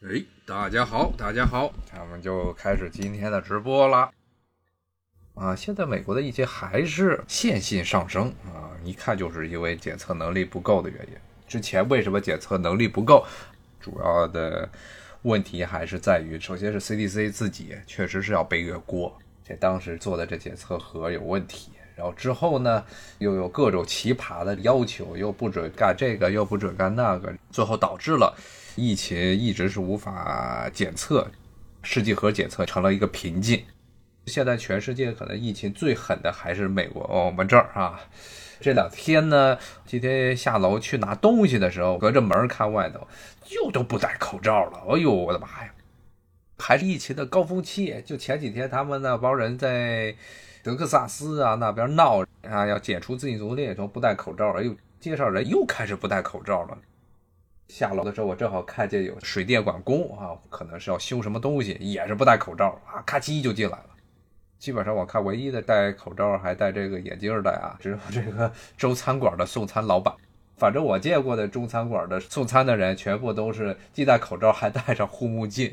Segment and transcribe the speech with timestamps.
[0.00, 4.08] 哎，大家好，大家好，咱们就开始今天的直播了。
[5.34, 11.14] 啊，现在美国的疫情还是线性上升啊，一看就是因为检测能力不够的原因。
[11.48, 13.26] 之前为什么检测能力不够？
[13.80, 14.70] 主要的
[15.22, 21.72] 问题还是在于，首先是 CDC 自己确实是要背个锅，这当时做的这检测盒有问题。
[21.96, 22.84] 然后之后呢，
[23.18, 28.32] 又有各种奇葩的要求，又不准干这个，又不准干那个，最后导致了
[28.78, 31.28] 疫情一直是无法检测，
[31.82, 33.64] 试剂盒检测成了一个瓶颈。
[34.26, 37.98] 现在全世界可能疫情最狠的还是美国，我们这儿啊，
[38.60, 43.06] 这两天呢，今天下楼去拿东西的时候，隔着门看外头，
[43.50, 44.78] 又都不戴口罩了。
[44.88, 45.74] 哎呦，我的妈呀！
[46.58, 50.14] 还是疫情的高峰期，就前几天他们那帮人在。
[50.60, 54.50] 德克萨斯啊，那边闹啊，要解除自禁足令，都不戴口罩。
[54.50, 56.76] 哎呦，介绍人又开始不戴口罩了。
[57.68, 63.86] 下楼的时候，我正好看见有水电管工啊，可能是要修什么东西，也是不戴口罩啊，咔叽就进来了。
[64.58, 70.14] 基本上我看唯一的戴口罩还戴这个眼镜的啊，只有这个中餐馆的送餐老板。
[70.56, 75.72] 反正我见过的中餐馆的送餐的人，全部都是既戴口罩还戴上护目镜。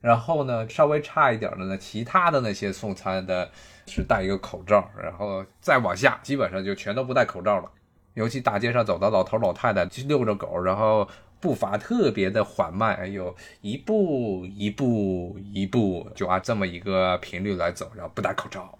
[0.00, 3.50] 然后呢，稍微差一点的呢，其他的那些送餐的。
[3.90, 7.70] 是戴一个口罩，然后再往下，基本上就全都不戴口罩了。
[8.12, 11.08] 尤其大街上走的老头老太太，遛着狗，然后
[11.40, 18.78] 步伐特别的缓慢，哎呦，一步一步一步，就按这么一个频率来走，然后不戴口罩。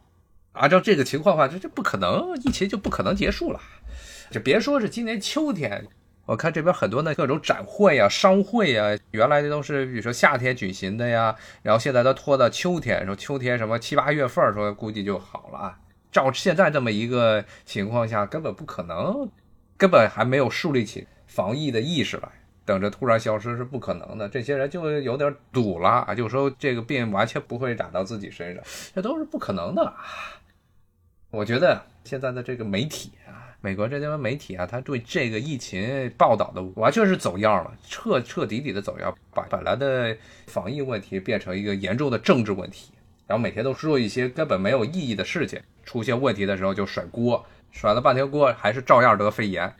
[0.53, 3.61] 按照这个情况的话，这这不可能，疫情就不可能结束了。
[4.31, 5.87] 就别说是今年秋天。
[6.27, 15.79] 我看这边很多的各种展会呀、商会呀，原来的都是比如说夏天举行的呀，然后现在都拖到秋天，说秋天什么七八月份，说估计就好了啊。
[16.13, 19.31] 照现在这么一个情况下，根本不可能，
[19.79, 22.29] 根本还没有树立起防疫的意识来，
[22.69, 24.29] 等着突然消失是不可能的。
[24.29, 28.63] 这些人就有点赌了啊，就说这个病完全不会打到自己身上，
[28.95, 29.95] 这都是不可能的。
[31.31, 33.49] 我觉得现在的这个媒体啊。
[33.61, 40.17] 美国这些媒体啊，他对这个疫情报道的完全是走样了，彻彻底底的走样，把本来的
[40.47, 42.93] 防疫问题变成一个严重的政治问题，
[43.27, 49.75] 然后每天都说一些根本没有意义的事情，出现问题的时候就甩锅，甩了半天锅还是照样得肺炎。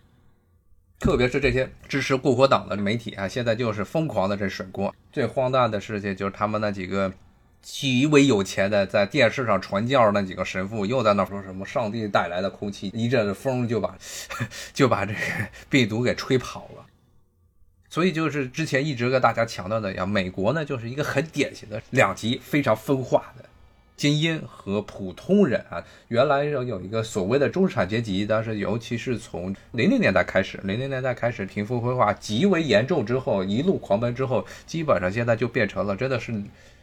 [0.99, 4.95] 特别是这些支持共和党的媒体啊，现在就是疯狂的这甩锅。
[5.13, 7.13] 最荒诞的事情就是他们那几个。
[7.61, 13.99] 极为有钱的，在电视上传教那几个神父又在那说什么上帝带来的空气，一阵风就把
[14.73, 15.19] 就把这个
[15.69, 16.87] 病毒给吹跑了。
[17.91, 23.45] 所以就是之前一直跟大家强调的呀，美国呢就是一个很典型的两极非常分化的
[23.99, 25.85] 精英和普通人啊。
[26.09, 36.33] 原来有有一个所谓的中产阶级，但是尤其是从零零年代开始，零零年代开始贫富分化极为严重之后，一路狂奔之后，基本上现在就变成了真的是。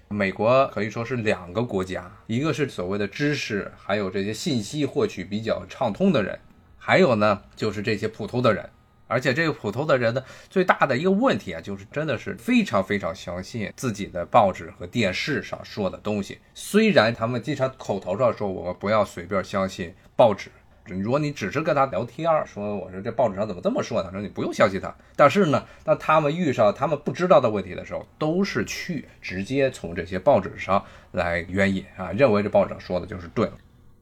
[0.07, 6.37] 美国可以说是两个国家，一个是所谓的知识，还有这些信息获取比较畅通的人，
[6.77, 8.69] 还有呢就是这些普通的人。
[9.07, 16.39] 而且这个普通的人呢，最大的一个问题啊，就是真的是非常非常相信自己的报纸和电视上说的东西。
[16.53, 20.49] 虽然他们经常口头上说我们不要随便相信报纸。
[20.87, 24.11] 如果你只是跟他聊天，说我说这报纸上怎么这么说呢？
[24.11, 24.93] 说你不用相信他。
[25.15, 33.53] 但是呢，当他们遇上他们不知道的问题的时候，都是去直接从这些报纸上来援引啊，认为这报纸上说的就是对了。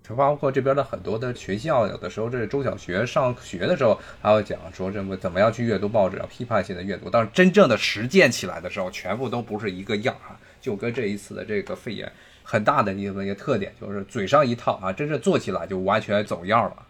[0.08, 7.10] 就包括这边的很多的学校，有的时候这中小学上学的时候，还会讲说这么怎么样去阅读报纸，要批判性的阅读。
[7.10, 12.12] 但是真正的实践起来的时候，全部都不是一个样啊，就跟这一次的这个肺炎。
[12.44, 16.86] 很大的一个一个特点就是嘴上一套啊，真正做起来就完全走样了。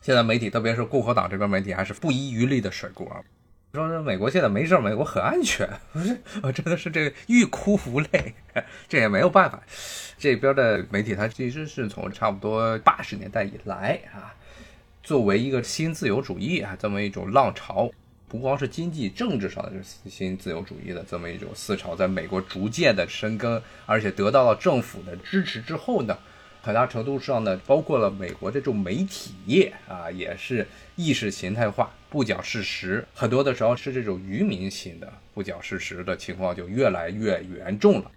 [0.00, 3.20] 现在媒体，特别是共和党这边媒体，还是不遗余力的甩锅啊，
[3.72, 5.68] 说美国现在没事，美国很安全。
[6.42, 8.34] 我真的是这个欲哭无泪，
[8.88, 9.62] 这也没有办法。
[10.18, 14.34] 这边的媒体，它其实是从差不多八十年代以来啊，
[15.02, 17.90] 作为一个新自由主义啊这么一种浪潮。
[18.26, 26.18] 不光是经济、政治上的这新自由主义的这么一种思潮，在美国逐渐的生根，而且得到了政府的支持之后呢，
[26.62, 30.66] 很大程度上呢，包括了美国这种媒体业啊，也是
[30.96, 38.10] 意识形态化、不讲事实，很多的时候是这种愚民型的不讲事实的情况就越来越严重了。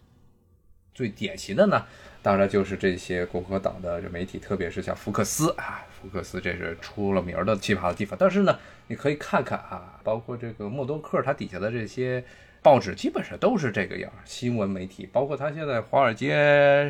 [0.93, 1.85] 最典型的呢，
[2.21, 8.57] 当然就是这些共和党的媒体，特别是像福克斯啊，福克斯这是出了名的奇葩的地方，但是呢。
[8.87, 12.21] 你可以看看啊，包括这个默多克他底下的这些
[12.63, 16.35] 报纸基本上都是这个样，新闻媒体，包括他现在《华尔街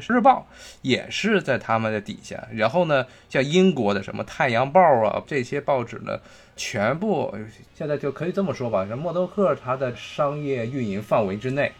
[0.09, 0.45] 日报》
[0.81, 2.45] 也是在他们的底下。
[2.53, 6.19] 然后呢，像英国的什么《太阳报》啊，这些报纸呢，
[6.57, 7.33] 全部
[7.73, 11.71] 现在就可以这么说吧，像默多克他的商业运营范围之内，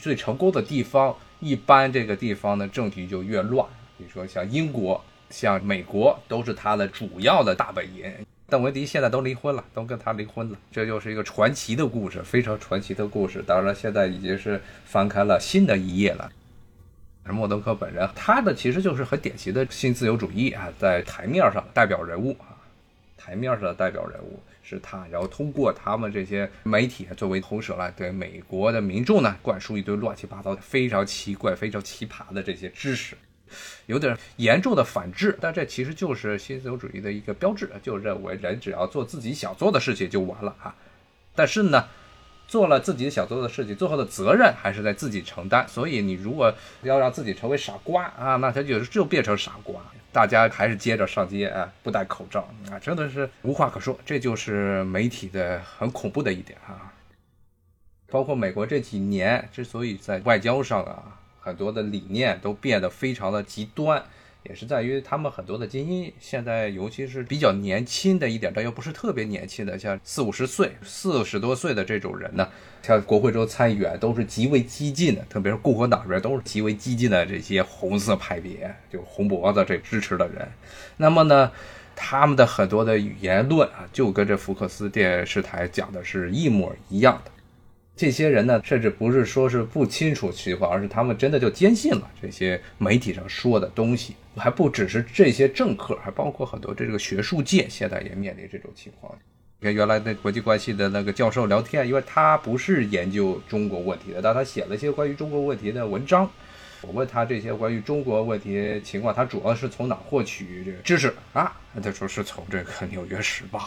[0.00, 3.66] 最成功的地方，一般这个地方的政局就越乱。
[3.98, 8.04] 比如说像英国、像美国，都是他的主要的大本营。
[8.50, 13.42] 邓文迪现在都离婚了，都跟他离婚了，这就是一个传奇的故事，非常传奇的故事。
[13.46, 16.30] 当然，现在已经是翻开了新的一页了。
[17.26, 22.58] 默多克本人，他的其实就是很典型的新自由主义啊，在台面上代表人物啊，
[23.16, 33.16] 台面上的代表人物是他，然后通过他们这些媒体作为喉舌来对美国的民众呢灌输一堆乱七八糟的、非常奇怪、非常奇葩的这些知识。
[33.86, 40.74] 有点严重的反制，但这其实就是新自由主义的一个标志，就认为人只要做自己想做的事情就完了啊。
[41.34, 41.86] 但是呢，
[42.46, 45.66] 做了自己想做的事情，最后的责任还是在自己承担。
[45.68, 46.52] 所以你如果
[46.82, 49.80] 要让自己成为傻瓜啊，那他就就变成傻瓜。
[50.12, 53.96] 大家还是接着上街啊，不戴口罩啊，真的是无话可说。
[54.04, 56.92] 这就是媒体的很恐怖的一点啊。
[58.08, 61.16] 包括美国这几年之所以在外交上啊。
[61.40, 64.02] 很多的理念都变得非常的极端，
[64.42, 72.48] 也是在于他们很多的精英现在，尤其是比较年轻的一点，但又不是特别年轻的，像四五十岁、四十多岁的这种人呢，
[72.82, 80.48] 像国会州参议员都是极为激进的，特别是共和党这边都是极为激进的这些红色派别，就红脖子这支持的人。
[80.98, 81.50] 那么呢，
[81.96, 87.30] 他们的很多的言论啊，就跟这福克斯电视台讲的是一模一样的。
[88.00, 94.16] 这些人呢，甚至不是说是不清楚情况，而是他们真的就坚信了这些媒体上说的东西。
[94.36, 99.14] 还不只是这些政客，还包括很多这个学术界，现在也面临这种情况。
[99.60, 106.30] 跟原来那国际关系的那个教授聊天，因为他不是研究中国问题的，但他写了一些关于中国问题的文章。
[106.82, 111.52] 我问他这些关于中国问题情况，他主要是从哪获取这个知识啊？
[111.82, 113.58] 他说是从这个《纽约时报》。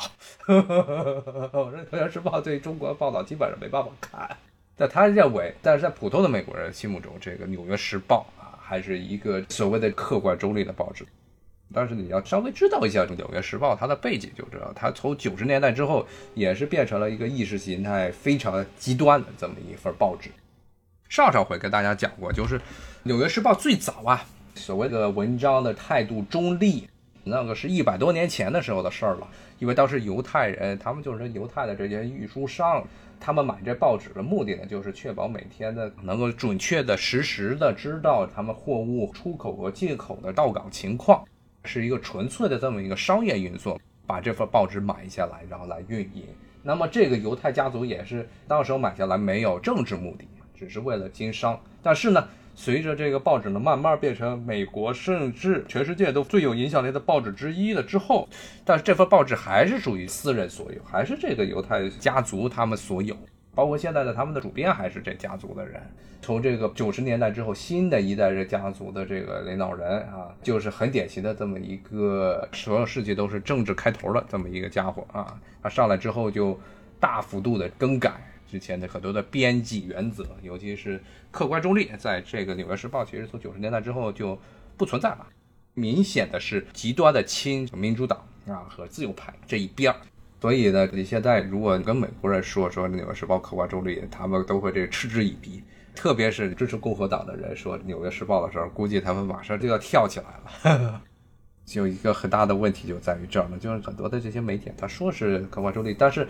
[0.47, 4.29] 我说《纽约时报》对中国报道基本上没办法看。
[4.75, 11.05] 但他认为，但是在普通的美国人心目中，这个《纽约时报》啊，还是一个所谓的客观中立的报纸。
[11.71, 20.29] 但是你要稍微知道一下《纽约时报》它的背景，就知道它从九十年代之后，也是变成了一个意识形态非常极端的这么一份报纸。
[21.13, 22.57] 上上回跟大家讲过，就是。
[23.03, 24.25] 《纽约时报》最早啊，
[24.55, 26.89] 所谓的文章的态度中立，
[27.23, 29.27] 那个是一百多年前的时候的事儿了。
[29.59, 32.83] 因为当时犹太人，他们就是犹太的这些运输商，
[33.19, 41.23] 他们买这报纸的目的呢，就是确保每天的能够准确的、实时的知道他们货物出口和进口的到港情况，
[41.65, 46.23] 是一个纯粹的这么一个商业运作，把这份报纸买下来，然后来运营。
[46.63, 50.25] 那么这个犹太家族也是当时候买下来没有政治目的，
[50.55, 51.59] 只是为了经商。
[51.81, 52.27] 但是呢。
[52.55, 58.29] 随着这个报纸呢慢慢变成美国甚至全世界都最有影响力的报纸之一了之后，
[58.63, 63.17] 但是这份报纸还是属于私人所有，还是这个犹太家族他们所有，
[63.55, 65.81] 包括现在的他们的主编还是这家族的人。
[66.21, 76.55] 从这个九十年代之后，新的一代这家族的这个领导人啊，就是很典型的这么一个所有事情都是政治开头的这么一个家伙啊，他上来之后就
[76.99, 78.11] 大幅度的更改。
[78.53, 81.01] 之前的很多的编辑原则，尤其是
[81.31, 84.37] 客观中立，在这个《纽约时报》其实从九十年代之后就
[84.77, 85.25] 不存在了。
[85.73, 89.97] 明显的是极端的亲民主党啊和自由派这一边儿。
[90.39, 95.63] 所以呢，你现在如果跟美国人说说《纽约时报》客观中立，他们都会这嗤之以鼻。
[95.95, 101.01] 特别是支持共和党的人说《纽约时报》的时候，估计他们马上就要跳起来了。
[101.65, 106.27] 就一个很大的问题就在于这儿了，就是很多的这些媒体他说是客观中立，但是。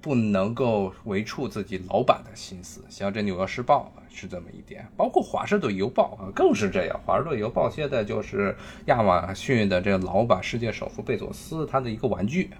[0.00, 7.00] 不能够为触自己老板的心思，像这《纽约时报》是这么一点，包括《华盛顿邮报》啊更是这样。
[7.06, 12.50] 《华盛顿邮报》现在就是亚马逊的这个老板、世界首富贝佐斯他的一个玩具。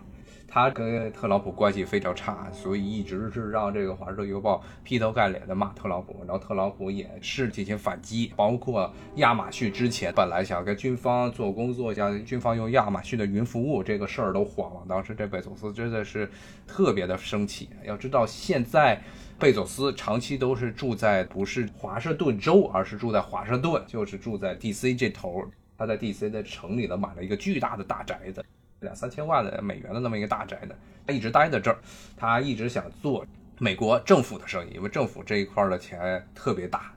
[0.52, 8.32] 他跟特朗普关系非常差，所以一直是让这个《华盛顿邮报》劈头盖脸的骂特朗普，然后特朗普也是进行反击。
[8.34, 14.80] 包括亚马逊之前本来想跟军方做工作，想军方用亚马逊的云服务，这个事儿都黄了。
[14.88, 16.28] 当时这贝佐斯真的是
[16.66, 17.70] 特别的生气。
[17.84, 19.00] 要知道，现在
[19.38, 24.96] 贝佐斯长期都是住在不是华盛顿州，而是住在华盛顿，就是住在 D.C.
[24.96, 25.44] 这头。
[25.78, 26.28] 他在 D.C.
[26.28, 28.44] 的城里呢买了一个巨大的大宅子。
[28.80, 30.74] 两三千万的美元的那么一个大宅呢，
[31.06, 31.78] 他一直待在这儿，
[32.16, 33.24] 他一直想做
[33.58, 36.92] 美国政府的生意，因为政府这一块的钱特别大。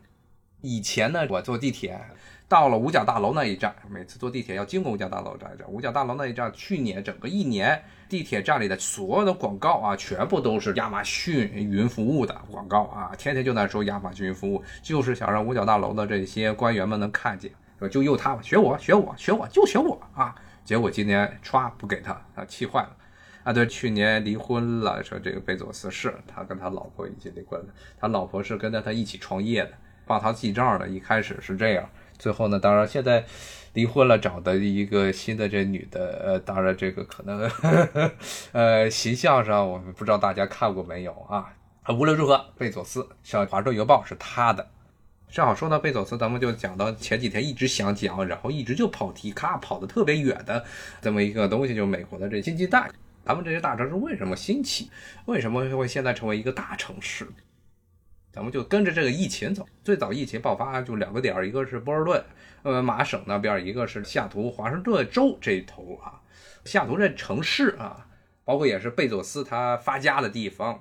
[0.61, 1.99] 以前呢，我坐地铁
[2.47, 5.69] 到了五角大楼那一站，每次坐地铁要经过五角大楼这一站。
[5.69, 20.33] 五角大楼那一站，去年整个一年地铁站里的所有的广告啊，全部都是亚马逊云服务的广告啊，天天就在说亚马逊云服务，就是想让五角大楼的这些官员们能看见，说就用他们学我学我学我就学我啊。
[20.63, 22.95] 结果今年歘不给他，他，气坏了。
[23.43, 27.67] 啊，对，去年离婚了，说这个贝佐斯是他跟他老婆已经离婚了，
[27.99, 29.71] 他老婆是跟着他一起创业的，
[30.05, 33.25] 帮他记账的，一开始是这样，最后呢，当然现在
[33.73, 37.51] 离婚了，找的一个新的这女的，呃，当然这个可能，
[38.53, 41.11] 呃，形象上我们不知道大家看过没有？
[41.29, 41.53] 啊，
[41.89, 44.65] 无论如何，贝佐斯像《华盛顿邮报》是他的，
[45.33, 50.63] 正好说到贝佐斯，咱们就讲到前几天一直想讲，然后一直就跑题，咔跑的特别远的
[51.01, 52.87] 这么一个东西，就是美国的这经济带。
[53.25, 54.91] 咱们这些大城市为什么兴起？
[55.25, 57.27] 为什么会现在成为一个大城市？
[58.31, 59.67] 咱们就跟着这个疫情走。
[59.83, 62.23] 最早疫情爆发就两个点，一个是波士顿，
[62.61, 66.21] 呃，马省那边；一个是西雅图，华盛顿州这一头啊。
[66.63, 68.05] 西雅图这城市啊，
[68.45, 70.79] 包括也是贝佐斯他发家的地方，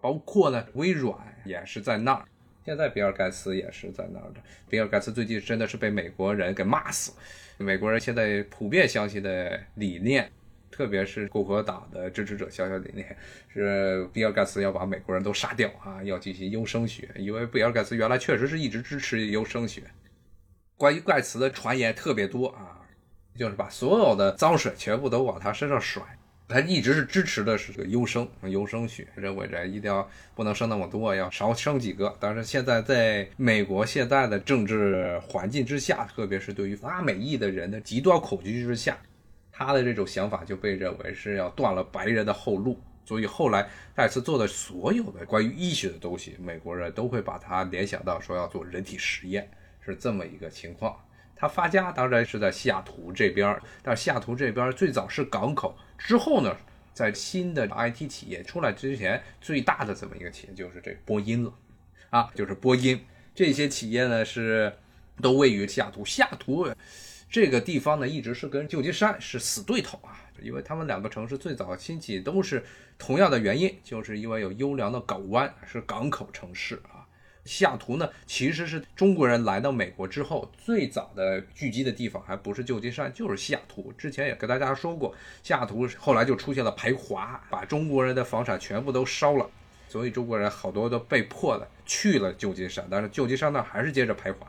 [0.00, 2.24] 包括呢微软也是在那儿。
[2.68, 4.40] 现在比尔盖茨也是在那儿的。
[4.68, 7.12] 比尔盖茨最近真的是被美国人给骂死。
[7.56, 10.30] 美国人现在普遍相信的理念。
[10.70, 13.16] 特别是共和党的支持者，小小理念
[13.48, 19.82] 是比尔盖茨要把美国人都杀掉啊，要进行优生学，因为比尔盖茨原来确实是一直支持优生学。
[20.76, 22.84] 关于盖茨的传言特别多啊，
[23.34, 26.02] 就是把所有的脏水全部都往他身上甩。
[26.48, 32.16] 他一直是支持的是这个优生优生学，认为这一定要不能生那么多，要少生几个。
[32.18, 38.96] 但是现在在美国现在的政治环境之下，特别是对于拉美裔的人的极端恐惧之下。
[39.52, 49.50] 他的这种想法就被认为是要断了白人的后路，所以后来盖茨做的所有的关于医学的东西，美国人都会把他联想到说要做人体实验，
[49.84, 50.96] 是这么一个情况。
[51.38, 56.56] 他发家当然是在西雅图这边，但西雅图这边最早是港口，之后呢，
[56.92, 61.54] 在新的 IT 企业出来之前，最大的这么一个企业就是这波音了，
[62.10, 63.00] 啊，就是波音。
[63.34, 64.72] 这些企业呢是
[65.22, 66.68] 都位于西雅图，西雅图。
[67.30, 72.64] 这个地方呢，一直是跟旧金山是死对头啊，因为他们两个城市最早兴起都是
[72.98, 76.97] 同样的原因，就是因为有优良的港湾，是港口城市啊。
[77.48, 83.90] 西雅图呢，其实是中国人来到美国之后最早的聚集的地方，还不是旧金山，就是西雅图。
[83.96, 89.48] 之前也跟大家说过，西雅图后来就出现了排华，把中国人的房产全部都烧了，
[89.88, 94.46] 所以中国人好多都被迫的去了旧金山，但是旧金山呢还是接着排华。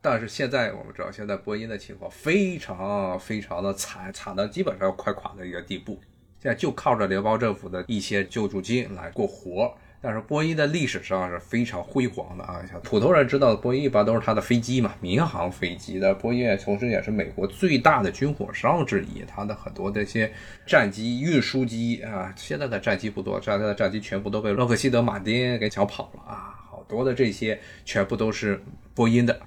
[0.00, 6.00] 但是现在我们知道，现在波音的情况非常非常的惨，惨到基本上要快垮的一个地步。
[6.40, 9.72] 现在就靠着联邦政府的一些救助金来过活。
[10.04, 16.12] 但是波音的历史上是非常辉煌的啊，像普通人知道的波音一般都是它的飞机嘛，民航飞机的。
[16.12, 20.32] 波音同时也是美国最大的军火商之一，它的很多这些
[20.66, 28.60] 战机、运输机啊，现在的战机不多，现在的战机全部都被洛克希德马丁给抢跑了啊，好多的这些全部都是
[28.94, 29.40] 波音的。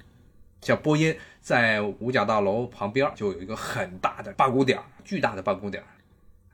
[0.61, 5.83] 像波音在五角大楼旁边就有一个很大的办公点，巨大的办公点。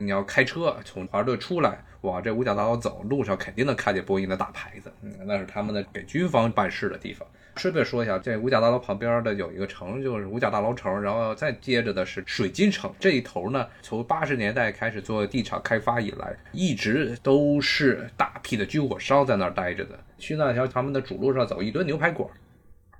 [0.02, 4.92] 你要开车从华盛顿出来，往这五角大楼走，路上肯定能看见波音的大牌子。
[5.04, 7.28] 嗯，那是他们的给军方办事的地方。
[7.58, 12.92] 顺便说一下，这五角大楼旁边的有一个城，就是五角大楼城，然后再接着的是水晶城。
[13.00, 20.00] 这一头呢，从八十年代开始做地产开发以来，一直都是大批的军火商在那儿待着的。
[20.18, 22.28] 去那条他们的主路上走，一堆牛排馆。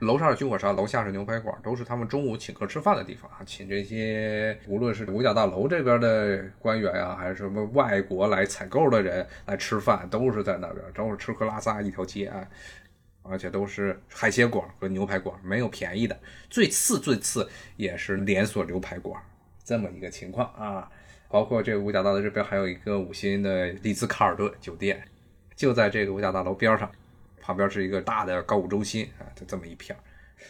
[0.02, 3.38] 楼上是军火商，楼下是牛排馆，都是他们中午请客吃饭的地方啊。
[3.46, 12.48] 请这些无论是五角大楼这边的官员啊，还是什么外国来采购的人来吃饭，都是在那边，都是吃喝拉撒一条街啊。
[13.24, 16.20] 而且都是海鲜馆和牛排馆，没有便宜的。
[16.50, 19.22] 最次最次也是连锁牛排馆，
[19.64, 20.90] 这么一个情况啊。
[21.30, 25.00] 包括这个五角大楼这边还有一个五星的丽兹卡尔顿酒店，
[25.56, 26.92] 就在这个五角大楼边上。
[27.42, 30.00] 旁边是一个大的购物中心啊，就这么一片儿。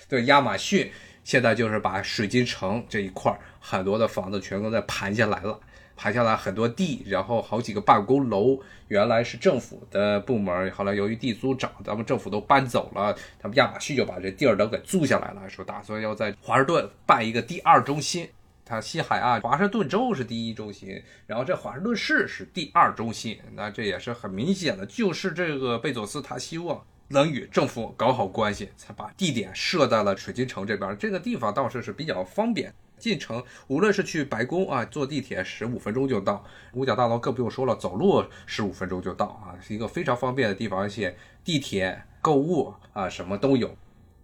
[0.07, 0.91] 对，亚马逊
[1.23, 5.59] 现在就是把水晶城这一块儿很多的房子全都在盘下来了，
[5.95, 18.29] 盘下来很多地，然后好几个办公楼，原来是政府的部门，后来由于地租涨，咱们政府都搬走了，他们亚马逊就把这地儿都给租下来了，说打算要在华盛顿办一个第二中心。
[18.71, 30.97] 它西海岸华盛顿州是第一中心，然后这华盛顿市是第二中心，那这也是很明显的，就是这个贝佐斯他希望能与政府搞好关系，才把地点设在了水晶城这边。
[30.97, 41.13] 这个地方倒是是比较方便进城，无论是去白宫啊，坐地铁十五分钟就到；五角大楼更不用说了，走路十五分钟就到啊，是一个非常方便的地方，而且
[41.43, 43.75] 地铁、购物啊什么都有。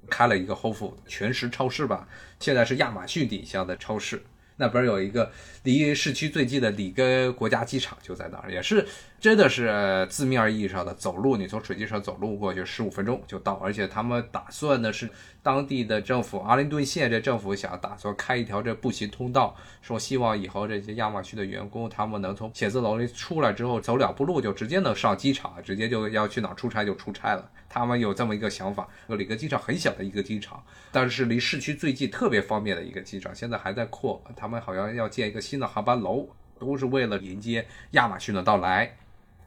[0.10, 2.08] 开了一个 Whole Food 全食超市吧，
[2.40, 4.24] 现在是亚马逊底下的超市。
[4.58, 5.32] 那边有一个
[5.64, 8.86] 离市区最近的里根国家机场，就在那儿，也是
[9.20, 13.56] 真的是字面意义上的走路，你从水机上走路过去十五分钟就到。
[13.56, 15.10] 而且他们打算的是
[15.42, 27.50] 当地的政府，阿灵顿县这政府想打算开一条这步行通道，说希望以后这些亚马逊的员工，他们能从写字楼里出来之后，走两步路就直接能上机场，直接就要去哪出差就出差了。
[27.68, 34.24] 他们有这么一个想法，里根机场很小的一个机场，但是离市区最近，特别方便的一个机场，现在还在扩。
[34.36, 38.96] 他们好像要建一个新的航班楼，都是为了迎接亚马逊的到来。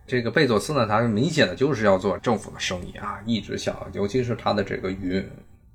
[0.07, 5.25] 这个贝佐斯呢，他是明显的就是要做政府的生意啊，一直想，尤其是他的这个云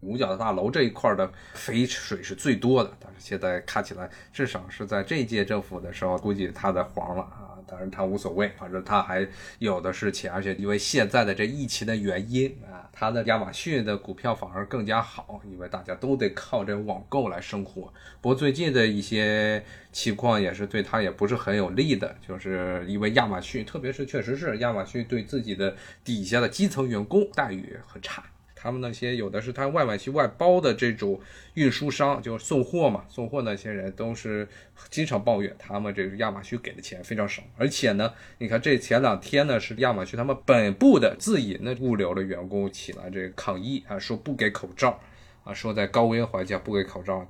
[0.01, 2.91] 五角大楼这一块的肥水是最多的。
[3.00, 7.44] 但是现在看起来，至少是在这届政府的时候，估计他的黄了啊。
[7.67, 9.27] 当然他无所谓，反正他还
[9.60, 17.91] 有的是钱，而且因为现在的这疫情的原因啊，他的亚马逊的股票反而更加好，因为大家都得靠这网购来生活。
[18.22, 28.24] 不过最近的一些情况也是对他也不是很有利的，就是因为亚马逊，特别是确实是亚马逊对自己的底下的基层员工待遇很差。
[28.65, 31.22] 他们那些有的是他外买去外包的这种
[31.53, 34.48] 运输商，就是送货嘛，送货那些人都是
[34.89, 45.00] 经常抱怨，他们这个亚马逊给的钱非常少，而且呢，你看这前两天呢是亚马逊他们本部的自营的物流的员工起来这个抗议啊，说不给口罩
[45.43, 47.29] 啊，说在高温环境不给口罩，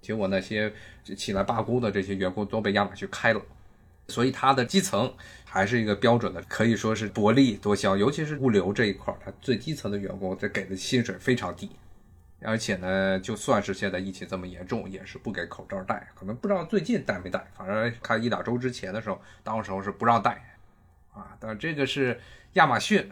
[0.00, 0.72] 结果那些
[1.16, 3.42] 起来罢工的这些员工都被亚马逊开了。
[4.08, 5.12] 所以它的基层
[5.56, 11.70] 还是一个标准的，可以说是薄利多销，尤其是物流这一块，它最基层的员工这给的薪水非常低，
[12.42, 20.58] 而且呢，就算是现在疫情这么严重，也是不给口罩戴，可能不知道最近戴没戴，反正看一两周之前的时候，当时候是不让戴，
[21.14, 22.20] 啊，但这个是
[22.52, 23.10] 亚马逊。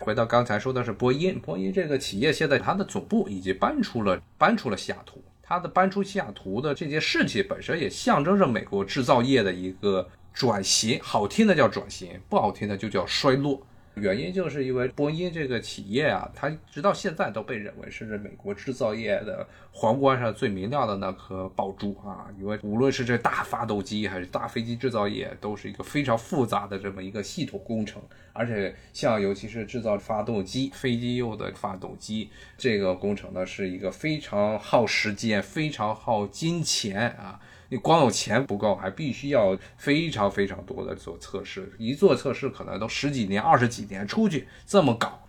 [0.00, 5.24] 回到刚才说的是波音，波音这个企业现在它的总部已经搬出了，搬出了西雅图。
[5.40, 13.64] 它的搬出西雅图的这件事情本身也象征着美国制造业的一个转型，好听的叫转型，不好听的就叫衰落。
[13.94, 22.26] 原因就是因为波音这个企业啊，它直到现在都被认为是美国制造业的皇冠上最明亮的那颗宝珠啊。
[22.36, 28.02] 因为无论是这大发动机还是大飞机制造业，都是一个非常复杂的这么一个系统工程。
[28.32, 37.38] 而且像尤其是制造发动机、飞机用的发动机这个工程呢，是一个非常耗时间、非常耗金钱啊。
[37.74, 45.20] 你光有钱不够，还必须要非常非常多的做测试，一做测试可能都十几年、二十几年出去这么搞，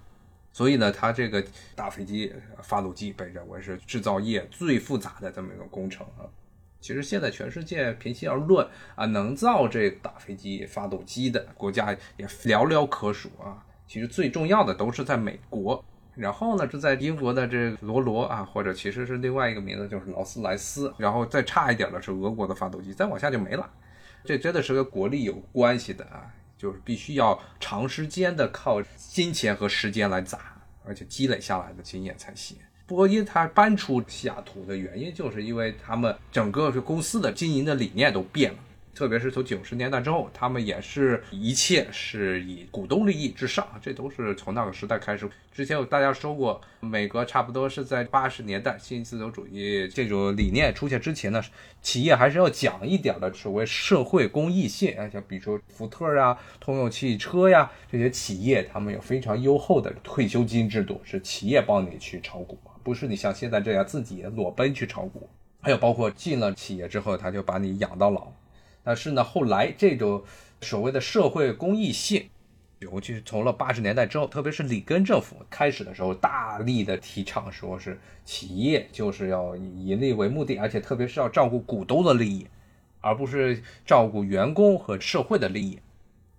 [0.53, 2.31] 所以呢，它这个大飞机
[2.61, 6.29] 发动机被认为是制造业最复杂的这么一个工程啊。
[6.79, 13.65] 其实现在全世界平心而论啊，能造这大飞机发动机的国家也寥寥可数啊。
[13.87, 15.83] 其实最重要的都是在美国。
[16.15, 20.93] 然后呢，这在英国的这罗罗啊，或者其实是另外一个名字，就是劳斯莱斯。
[20.97, 23.69] 然后再差一点的是俄国的发动机，再往下就没了。
[24.23, 26.25] 这真的是跟国力有关系的啊，
[26.57, 30.39] 就是必须要长时间的靠金钱和时间来砸，
[30.85, 32.57] 而且积累下来的经验才行。
[32.87, 38.59] 波音它搬出西雅图的原因，就是因为他们整个是公司的经营的理念都变了。
[38.95, 45.29] 特别是从九十年代之后，他们也是一切是以股东利益至上，这都是从那个时代开始。
[45.51, 51.41] 之前有大家说过，美国差不多是在八十年代新自由主义这种理念出现之前呢，
[51.81, 65.29] 企业还是要讲一点的所谓社会公益性啊，像比如说福特啊、通用汽车呀这些企业，他们有非常优厚的退休金制度，是企业帮你去炒股，不是你像现在这样自己裸奔去炒股。
[65.61, 68.31] 还有包括进了企业之后，他就把你养到老。
[68.85, 70.23] 但是呢，后来这种
[70.61, 72.29] 所谓的社会公益性，
[72.79, 82.45] 尤其是从了八十年代之后，特别是里根政府开始的时候，大力的提倡说是企业就是要以盈利为目的，而且特别是要照顾股东的利益，
[83.01, 85.79] 而不是照顾员工和社会的利益。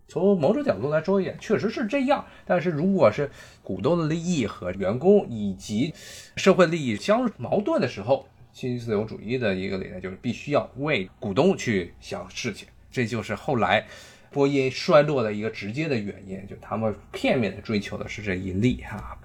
[0.08, 2.24] 从某种角度来说，也确实是这样。
[2.44, 3.28] 但是如果是
[3.64, 5.92] 股东的利益和员工以及
[6.36, 13.86] 社会利益相矛盾的时候，新自由主义的一个理念就是必须要为股东去想事情，这就是后来
[14.30, 19.18] 波音衰落的一个直接的原因，就他们片面的追求的是这盈利哈。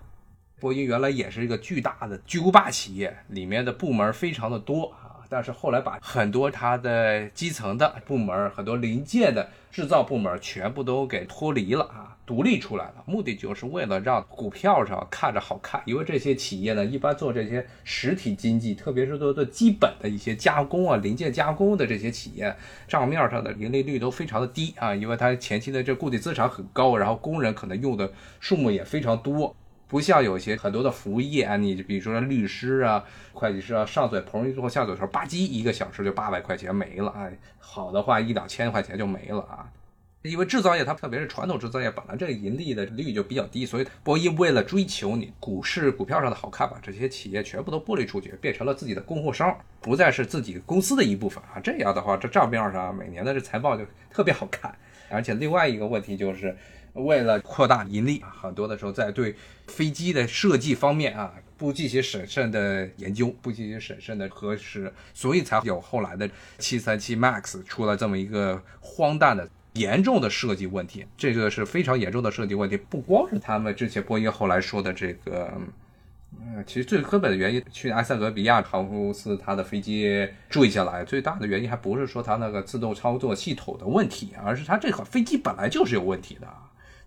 [0.59, 4.93] 波音原来也是一个巨大的巨无霸企业，里面的部门非常的多，
[5.31, 12.17] 但是后来把很多它的基层的部门、很多零件的制造部门全部都给脱离了啊。
[12.23, 15.81] 独立出来了，目的就是为了让股票上看着好看。
[15.85, 22.53] 因为这些企业呢，一般做这些实体经济，特别是做做基本的一些加工啊、零件加工的这些企业，
[22.87, 24.93] 账面上的盈利率都非常的低啊。
[24.93, 29.53] 因为它前期的这固定资产很高，然后工人可能用的数目也非常多。
[29.91, 39.69] 不像有些很多的服务业啊，你比如说律师啊、会计师啊，上嘴棚一坐下嘴头，吧唧一个小时就八百块钱没了，哎，好的话一两千块钱就没了啊。
[40.21, 51.59] 因为制造业它特别是传统制造业，本来这个盈利的率就比较低，所以波音为了追求你股市股票上的好看，把这些企业全部都剥离出去，变成了自己的供货商，不再是自己公司的一部分啊。
[51.61, 54.73] 这样的话，这账面上每年的这财报就特别好看。
[55.09, 56.55] 而且另外一个问题就是。
[56.93, 59.35] 为了扩大盈利，很多的时候在对
[59.67, 71.05] 飞机的设计方面啊，不进行审慎的研究，不进行审慎的核实，所以才有后来的737 MAX 出了这么一个荒诞的、严重的设计问题。
[71.15, 75.49] 这个是非常严重的设计问题，不光是他们之前波音后来说的这个，
[76.41, 86.47] 嗯，其实最根本的原因，去埃塞俄比亚航空公司它的飞机坠下来，最大的原因还不是说它那个自动操作系统的问题，而是它这款飞机本来就是有问题的。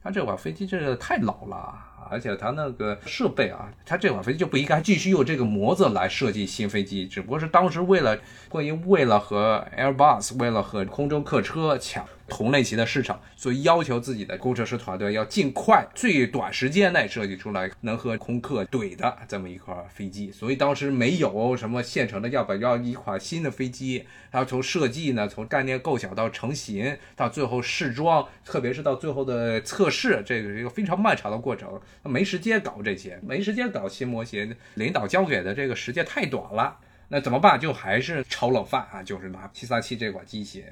[0.05, 1.75] 他这款飞机这个太老了，
[2.11, 8.15] 而且它那个设备啊，它这款飞机就不应该继续用这个模子来设计新飞机，只不过是当时为了
[8.51, 12.05] 关于为了和 Airbus 为了和空中客车抢。
[12.29, 20.33] 同类型的市场，所以要求自己的工程师团队要尽快、最短时间内设计出来能和空客怼的这么一块飞机。
[20.33, 37.61] 所以当时没有什么现成的样本，要一款新的飞机，然后从设计呢，从概念构想到成型，到最后试装，特别是到最后的测试，这个是一个非常漫长的过程，没时间搞这些，没时间搞新模型，领导交给的这个时间太短了，那怎么办？
[37.61, 40.65] 就还是炒冷饭啊，就是拿七三七这款机型。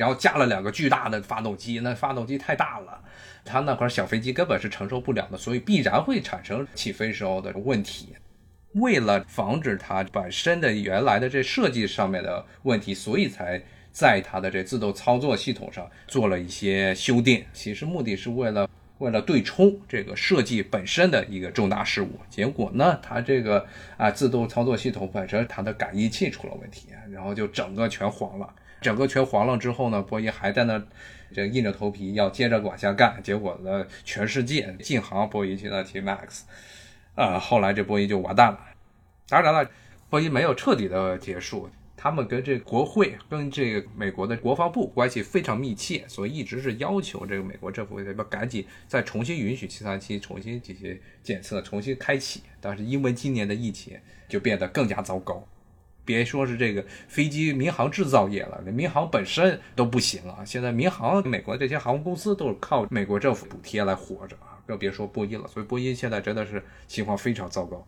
[0.00, 2.98] 然后加了两个巨大的发动机，那发动机太大了，
[3.44, 8.16] 它那块小飞机根本是承受不了的，所以必然会产生起飞时候的问题。
[8.72, 17.44] 为了防止它本身的原来的这设计上面的问题，所以才在它的这自动操作系统上做了一些修订。
[17.52, 22.18] 其实目的是为了为了对冲这个设计本身的一个重大失误。
[22.30, 23.66] 结果呢，它这个
[23.98, 28.48] 啊自动操作系统本身它的感应器出了问题，然后就整个全黄了。
[28.80, 30.82] 整个全黄了之后呢，波音还在那
[31.32, 36.40] 这硬着头皮要接着往下干，结果呢，全世界禁航波音737 MAX，
[37.14, 38.58] 呃，后来这波音就完蛋了。
[39.28, 39.70] 当然了，
[40.08, 52.42] 波音没有彻底的结束，他们跟这国会、跟这个美国的国防部关系非常密切，所以一直是要求这个美国政府要赶紧再重新允许737重新进行检测、重新开启。
[52.60, 53.96] 但是因为今年的疫情，
[54.28, 55.46] 就变得更加糟糕。
[56.10, 60.44] 别说是这个飞机民航制造业了，那民航本身都不行啊！
[60.44, 65.46] 现在民航美国这些航空公司都是靠美国政府补贴来活着啊，更别说波音了。
[65.46, 67.86] 所以波音现在真的是情况非常糟糕。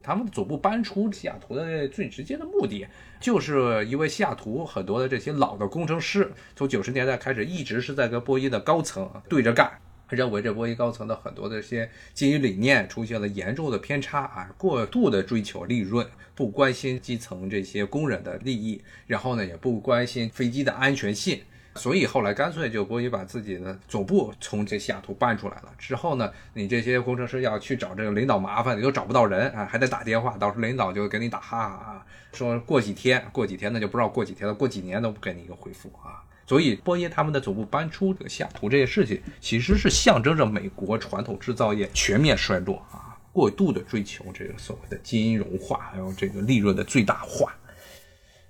[0.00, 2.86] 他们总部搬出西雅图的最直接的目的，
[3.18, 9.72] 就是因为西雅图很多的这些老的工程师，从九十年代开始一直是在跟波音的高层对着干。
[10.14, 21.40] 认为这波音高层的很多的一些经营理念出现了严重的偏差啊，过度的追求利润，不关心基层这些工人的利益，然后呢也不关心飞机的安全性，
[21.74, 25.72] 所以后来干脆就波音把自己的总部从这西雅图搬出来了。
[25.78, 36.23] 之后呢，你这些工程师要去找这个领导麻烦，你都找不到人啊，还得打电话，到时候领导就给你打哈啊，说过几天，过几天那就不知道过几天了，过几年都不给你一个回复啊。
[36.46, 47.54] 所以，波音他们的总部搬出这个西雅图这些事情，其实是象征着美国传统制造业全面衰落啊，过度的追求这个所谓的金融化，还有这个利润的最大化。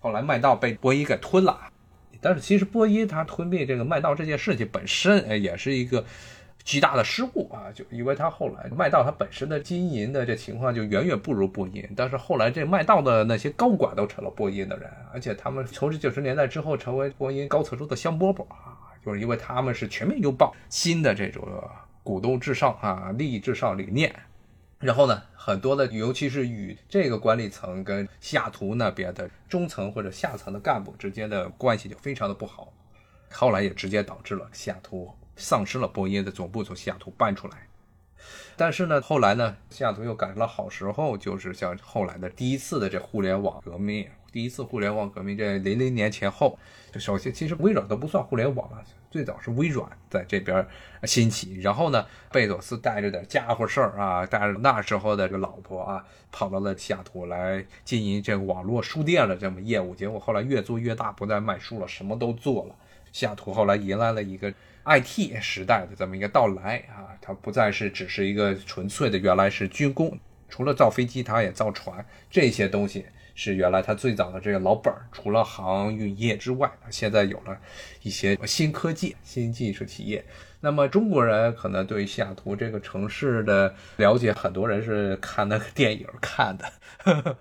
[0.01, 1.59] 后来麦道被波音给吞了，
[2.21, 6.05] 但是其实波音它吞并这个麦道这件事情本身，哎，也是一个。
[6.65, 7.71] 极大的失误啊！
[7.75, 21.47] 就因为他后来麦道他本身的经营的这情况就远远不如波音，但是后来这麦道的那些高管都成了波音的人，而且他们从九十年代之后成为波音高层中的香饽饽啊，就是因为他们是全面拥抱新的这种
[22.03, 24.15] 股东至上啊、利益至上理念，
[24.79, 32.73] 然后呢，很多的尤其是与这个管理层跟西雅图那边的中层或者下层的干部之间的关系就非常的不好，
[33.31, 35.15] 后来也直接导致了西雅图。
[35.37, 37.67] 丧失了波音的总部从西雅图搬出来，
[38.57, 46.59] 但是呢，后来呢，西雅图又赶上了好时候，就是像后来的第一次的这互联网革命，第一次互联网革命这零零年前后，
[46.93, 50.67] 就首先其实微软都不算互联网了，最早是微软在这边
[51.05, 62.75] 兴起，然后呢，贝佐斯带着点家伙事儿啊，带着那时候的这个老婆啊，跑到了西雅图来经营这个网络书店的这么业务，结果后来越做越大，不再卖书了，什么都做了，
[63.15, 64.53] 西雅图后来迎来了一个。
[64.87, 70.19] IT 时代的这么一个到来啊，它不再是只是一个纯粹的原来是军工，
[70.51, 77.59] 除了造飞机，它也造船，这些东西是原来它最早的这个老本儿，除了航运业之外，现在有了
[78.03, 80.23] 一些新科技、新技术企业。
[80.65, 86.65] 那么中国人可能对西雅图这个城市的了解，很多人是看那个电影看的。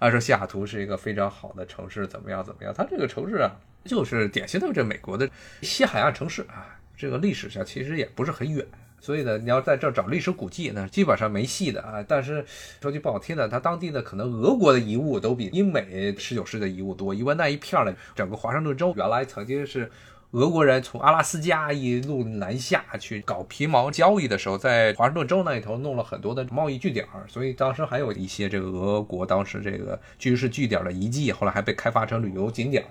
[0.00, 2.72] 啊，说西雅图是一个非常好的城市，怎么样怎么样？
[2.74, 3.54] 它这个城市啊，
[3.84, 5.28] 就是典型的这美国的
[5.60, 6.78] 西海岸城市啊。
[6.96, 8.66] 这个历史上其实也不是很远，
[8.98, 12.02] 所以呢，你要在这找历史古迹呢，基本上没戏的啊。
[12.08, 12.42] 但是
[12.80, 19.90] 说句不好听的，它当地的可能俄国的遗物都比英美十九世纪的遗物多，因为那一片儿呢，整个华盛顿州原来曾经是。
[20.32, 32.82] 俄国人从阿拉斯加一路南下去搞皮毛交易的时候，在华盛顿州那一头弄了很多的贸易据点，所以当时还有一些这个俄国当时这个军事据点的遗迹，后来还被开发成旅游景点。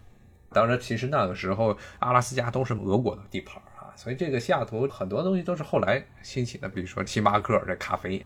[0.51, 8.23] 当然，其实那个时候阿拉斯加都是俄国的地盘啊，所以这个西雅图很多东西都是后来兴起的，比如说星巴克这咖啡，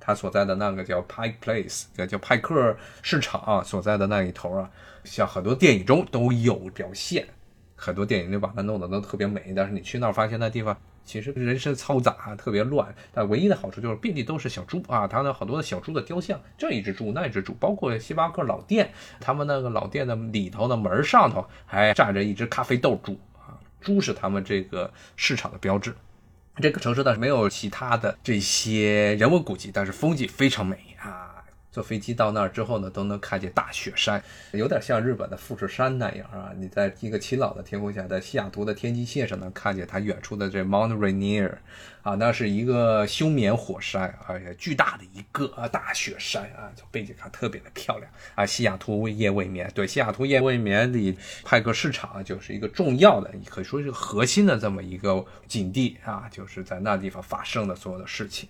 [0.00, 4.70] 它所在的那个叫 Pike Place，叫派克市场所在的那一头啊，
[5.04, 7.26] 像很多电影中都有表现。
[7.84, 12.94] 很多电影就把它弄得都特别美，但是你去那儿发现那地方其实人声嘈杂，特别乱。
[13.12, 25.94] 但唯一的好处就是遍地都是小猪啊，它呢好多的小猪的雕像，这一只猪那一只猪，包括星巴克老店，他们那个老店的里头的门上头还站着一只咖啡豆猪啊，猪是他们这个市场的标志。
[26.56, 31.33] 这个城市呢没有其他的这些人文古迹，但是风景非常美啊。
[31.74, 36.52] 坐飞机到那儿之后呢，都能看见大雪山，有点像日本的富士山那样啊。
[36.56, 41.52] 你在一个晴朗的天空下，在西雅图的天际线上能看见它远处的这 Mount Rainier，
[42.02, 48.46] 啊，那是一个休眠火山，而且巨大的一个大雪山啊，从背景看特别的漂亮啊。
[48.46, 58.48] 西雅图夜未眠，对，西雅图夜未眠里派克市场就是一个重要的，可以说是核心的这么一个景地啊，就是在那地方发生的所有的事情。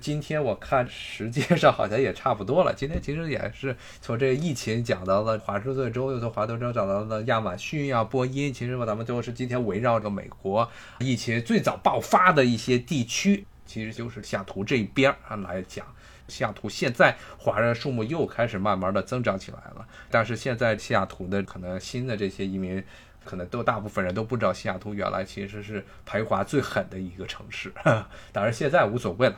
[0.00, 2.74] 今天我看时间上好像也差不多了。
[2.74, 8.52] 今天其实也是从这个疫情讲到了华盛顿州，又从华盛顿州讲到了亚马逊啊、波音。
[8.52, 15.86] 其实吧，咱们都是今天围绕着美国疫情最早爆发的一些地区，其实就是西雅图这一边啊来讲。
[16.26, 22.82] 西雅图现在华人数目又开始慢慢的增长起来了，但是现在西雅图的可能新的这些移民，
[23.24, 27.70] 可能都大部分人都不知道西雅图原来其实是排华最狠的一个城市。
[28.32, 29.36] 当然现在无所谓了。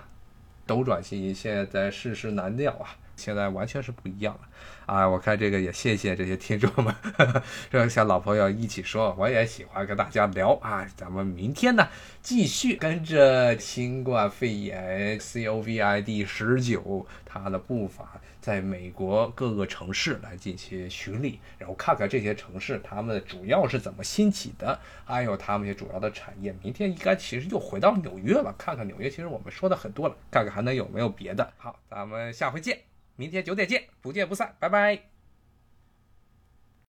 [0.66, 2.96] 斗转星移，现在世事难料啊！
[3.16, 4.40] 现在完全是不一样了
[4.86, 5.08] 啊！
[5.08, 6.94] 我看这个也谢谢这些听众们，
[7.70, 10.86] 这像老朋友一起说，我也喜欢跟大家聊啊。
[10.96, 11.88] 咱们明天呢，
[12.22, 26.54] 继续跟着新冠肺炎 COVID 十九它的步伐，在美国各个城市来进行巡礼，然后看看这些城市他们主要是怎么兴起的，还有他们些主要的产业。
[26.62, 29.10] 明天应该其实又回到纽约了，看看纽约。
[29.10, 31.52] 其实我们说的很多了，看看还能有没有别的。
[31.56, 32.78] 好，咱们下回见。
[33.16, 35.15] 明天九点见，不见不散，拜拜。